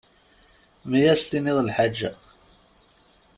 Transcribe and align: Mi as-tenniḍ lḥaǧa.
Mi 0.89 1.01
as-tenniḍ 1.13 1.57
lḥaǧa. 1.67 2.11